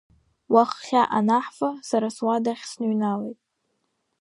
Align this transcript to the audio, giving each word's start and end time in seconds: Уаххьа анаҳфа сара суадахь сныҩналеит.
Уаххьа 0.53 1.01
анаҳфа 1.17 1.69
сара 1.89 2.07
суадахь 2.15 2.63
сныҩналеит. 2.71 3.39